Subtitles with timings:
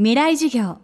[0.00, 0.78] 未来授業。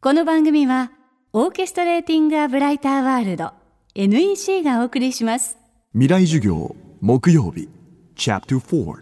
[0.00, 0.92] この番組は
[1.32, 3.50] オーケストレーティング・ア・ブライター・ワールド
[3.96, 5.58] NEC がお送りします。
[5.92, 7.68] 未来授業木曜日
[8.14, 8.94] チャプター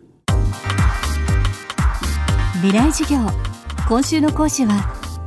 [2.62, 3.18] 未来授業。
[3.86, 4.72] 今週の講師は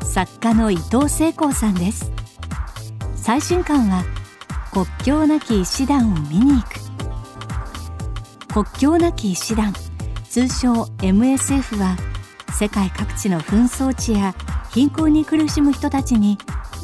[0.02, 2.12] 作家の伊藤聖光さんです。
[3.16, 4.04] 最新刊は
[4.74, 6.68] 国境なき医師団を見に行
[8.48, 8.56] く。
[8.66, 9.72] 国境なき医師団
[10.28, 12.15] 通称 MSF は
[12.58, 14.34] 世界各地の紛争地や
[14.70, 16.38] 貧困に苦しむ人たちに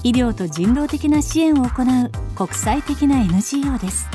[0.03, 4.05] 医療と人道的な支援を行う国際的な NGO です。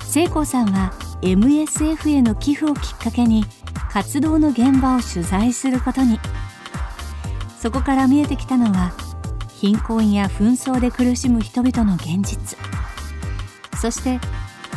[0.00, 3.44] 聖子さんは MSF への寄付をきっかけに
[3.90, 6.18] 活動の現場を取材することに。
[7.60, 8.92] そこから見えてきたのは
[9.50, 12.56] 貧困や紛争で苦しむ人々の現実。
[13.78, 14.18] そして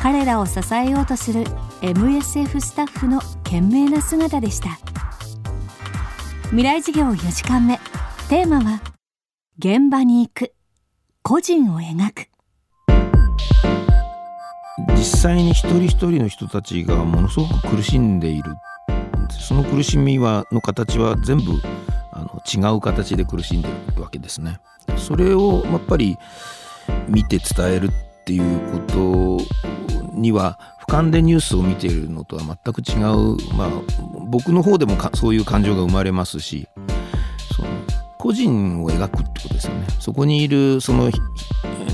[0.02, 1.46] 彼らを支えようとする
[1.82, 4.78] MSF スタッフの懸命な姿でした。
[6.52, 7.78] 未来授業4時間目。
[8.30, 8.82] テーマは
[9.60, 10.54] 現場に行く。
[11.22, 12.30] 個人を描く。
[14.96, 18.54] 実際に一人一人の人たちがものすごく苦しんでいる。
[19.30, 21.62] その苦しみはの形は全部
[22.14, 23.68] あの違う形で苦しんで
[23.98, 24.62] るわけですね。
[24.96, 26.18] それをやっぱり
[27.10, 33.70] 見て伝えるっていうことには瞰でニュースを見ているのとは全く違う、まあ、
[34.30, 36.68] 僕の方でもそういう感情が生まれますし
[37.56, 37.68] その
[38.18, 39.88] 個人を描くってことですよね。
[40.00, 41.12] そこにいるその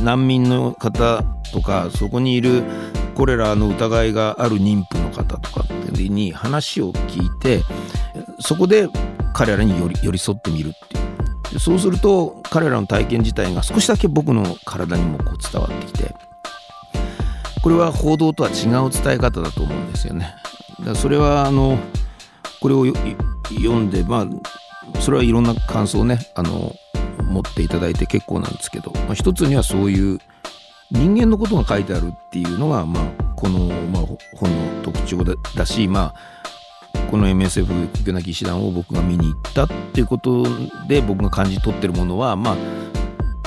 [0.04, 2.64] 難民の方とかそこにいる
[3.16, 7.62] コレラの疑いがある妊婦の方とかに話を聞いて
[8.40, 8.90] そこで
[9.34, 16.16] 彼らに寄り寄り添ってみるっていうそうすると彼らの体験自体が少しだけ僕の体にもこう伝わってきて
[17.64, 20.36] これは報道とは違う伝え方だと思うんですよね。
[20.80, 21.80] だからそれはあの
[22.62, 26.76] これを読んでまあそれはいろんな感想をねあの
[27.24, 30.20] 持っていただいて結構なんですけど、まあ、一つにはそういう
[30.92, 34.04] 人間のことが書いてあるっていうのが、まあ、この、まあ、
[34.36, 35.24] 本の特徴
[35.56, 36.14] だし、ま
[36.94, 40.46] あ、この MSF 国境なき医師団を僕が見に行ったっていうこと
[40.88, 42.56] で僕が感じ取ってるものは、まあ、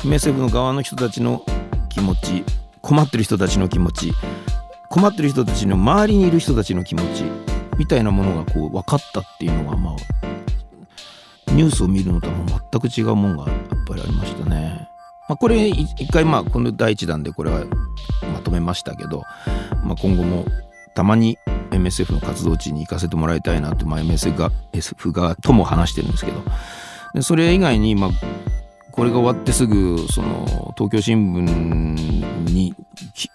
[0.02, 1.44] MSF の側の人たちの
[1.90, 2.44] 気持ち
[2.86, 4.12] 困ってる人たちの気持ち
[4.90, 7.24] 困ってる人たちの周りにいる人たちの気持ち
[7.78, 12.34] みたいなものがこう分かったっていうのがまあニュースを見るのとは
[12.70, 13.58] 全く違うもんがやっ
[13.88, 14.88] ぱりありましたね。
[15.28, 17.64] まあ、これ一回まあこの第一弾でこれは
[18.32, 19.24] まとめましたけど、
[19.82, 20.44] まあ、今後も
[20.94, 21.38] たまに
[21.72, 28.10] MSF の活動地に行かせてもらいたいなって、まあ、MSF が SF 側とも話してるんですけどそれ以外に、まあ、
[28.96, 31.40] これが終わってすぐその東京新聞
[32.50, 32.74] に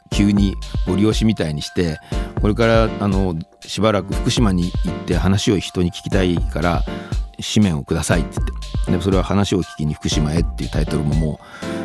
[0.10, 0.56] 急に
[0.88, 2.00] ご利用しみたいにして
[2.42, 6.84] これからあのしばらく福島に行って話を人に聞きたいから
[7.54, 8.52] 紙面をくださいって言って。
[8.92, 11.40] でそれは話を聞きに福島へっていうタイトルもも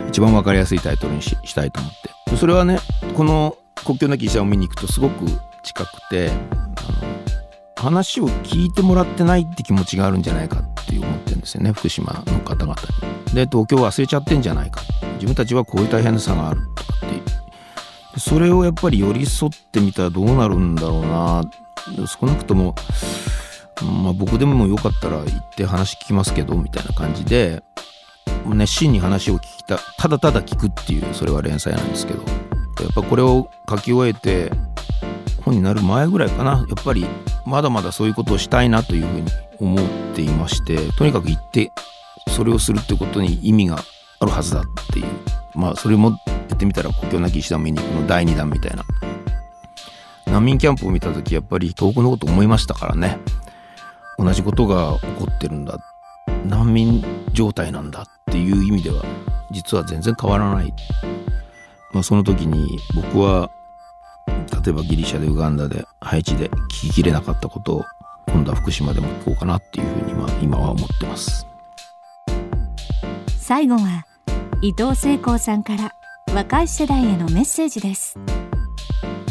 [0.07, 1.93] う一番分かりやすいタイトルにしたいと思っ
[2.31, 2.37] て。
[2.37, 2.79] それはね
[3.15, 5.27] この国境なき医者を見に行くとすごく
[5.63, 7.36] 近くてあの
[7.77, 12.75] 話を聞いてもらってないって気持ちがあるんじゃないかって思ってるんですよね福島の方々
[13.29, 13.35] に。
[13.35, 14.81] で東京忘れちゃってんじゃないか。
[15.15, 21.43] 自分たちはこういう大変さがあるとかってそれをやっぱり寄り添ってみたらどうなるんだろうな。
[22.07, 22.75] 少なくとも
[24.03, 27.63] まあ、僕でもよかったら行って話聞きますけどみたいな感じで
[28.47, 32.23] 熱心に話を聞きたただただ聞くっていうそれは連載なんですけど。
[32.83, 34.53] やっぱこれを書き終えて
[35.43, 36.67] 本になる前ぐらいかな。
[36.69, 37.07] やっぱり
[37.47, 41.71] まだまだそういうことをしたいなというふうに思っていましてとにかく行って
[42.29, 43.79] それをするってことに意味が
[44.19, 45.07] あるはずだっていう。
[45.55, 48.85] まあそれもやってみたら国境なき医師団見に行くの第2弾みたいな。
[50.27, 53.19] 難民キャンプを見た時やっぱり遠くのこと思いましたからね。
[54.19, 55.79] 同じことが起こってるんだ。
[56.47, 59.05] 難民状態なんだっていう意味では
[59.51, 60.73] 実は全然変わらない、
[61.93, 63.51] まあ、その時に僕は
[64.65, 67.85] 例えばギリシャでウガンダでハイチで聞ききれなかったことを
[68.29, 71.49] 今度は福島でも聞こうかなっていうふうにまあ今は思ってます。
[73.41, 74.07] 最後は
[74.63, 75.95] 伊藤聖光さんから
[76.33, 78.17] 若い世代へのメッセージです。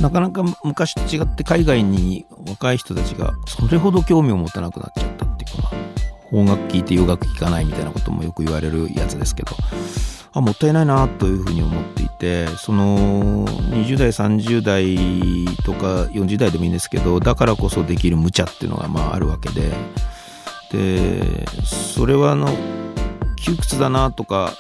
[0.01, 5.72] なかなか昔と違って海外に若い人たちがそれほど興味を持たなくなっちゃったっていうか
[6.30, 9.56] 邦楽聴いて洋楽聴かないみたいなこともよく言われるやつですけど
[10.33, 19.72] あもったいないなというふうに思っていてその20代30代とか40代でもいいんですけどだからこそできる無茶っていうのがまああるわけで。
[20.72, 22.50] でそれはあの
[23.38, 24.51] 窮屈だなとか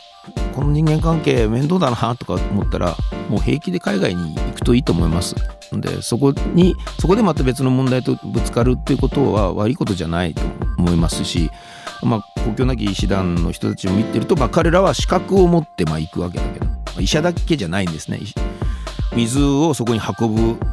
[0.53, 2.95] この人間関係面倒だなとか思ったら
[3.27, 5.35] もう平気で海外に行くといいと思います。
[5.73, 10.41] でそこにそこでまた別の問題とぶつかるっていうことは悪いことじゃないと
[10.77, 11.49] 思いますし
[12.03, 16.67] まあ、国境なき医師団の人たちを見てると、まあ、彼らは資格を持ってまあ行くわけだけど、
[16.99, 18.19] 医者だけじゃないんですね
[19.15, 20.65] 水をそこに運ぶ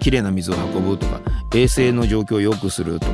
[0.00, 1.20] きれいな水を運ぶとか
[1.54, 3.12] 衛生の状況を良くするとか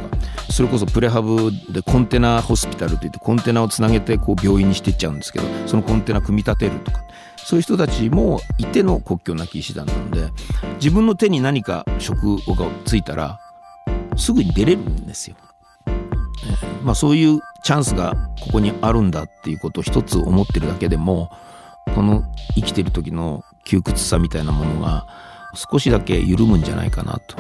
[0.51, 7.03] それこそプレハブでコンテナホスピタルといってコンテナをつなげてこう病院にしていっちゃうんですけどそのコンテナ組み立てるとか
[7.37, 10.31] そういう人たちもいての国境なき医師団なので
[10.77, 13.41] 自分の手に何か職がついたら
[14.17, 15.37] すぐに出れるんですよ。
[16.83, 21.31] まあ、そういうチャンスがここにあるんだっていうことを一つ思ってるだけでも
[21.95, 22.25] この
[22.55, 25.07] 生きてる時の窮屈さみたいなものが
[25.55, 27.37] 少しだけ緩むんじゃないかなと。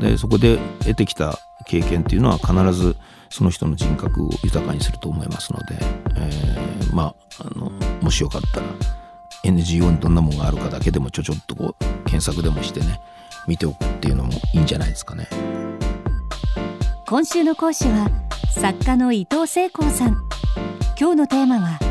[0.00, 2.96] でそこで得てきた経験っていうのは必ず
[3.28, 5.76] その人の人格を豊かにすると思いますので、
[6.16, 8.66] えー、まああのもしよかったら
[9.44, 13.00] NGO にどんなものがあるかだけでもちょちょっとこう検索でもしてね
[13.46, 15.28] 見ておくっていうのもいいんじゃないですかね。
[17.06, 18.08] 今週の講師は
[18.54, 20.16] 作家の伊藤聖光さん
[20.98, 21.89] 今日のテーマは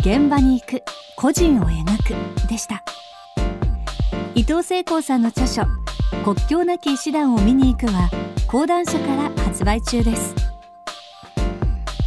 [0.00, 0.82] 現場に行く
[1.16, 1.84] 個人を描
[2.44, 2.84] くでした。
[4.34, 5.62] 伊藤聖光さんの著書
[6.24, 8.10] 国境なき医師団を見に行くは
[8.46, 10.34] 講談社から発売中です。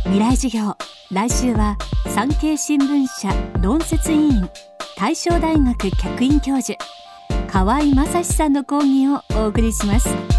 [0.03, 0.75] 未来授業
[1.11, 1.77] 来週は
[2.07, 3.29] 産経新聞社
[3.61, 4.49] 論説委員
[4.97, 6.77] 大正大学客員教授
[7.51, 10.38] 河合正史さんの講義をお送りします。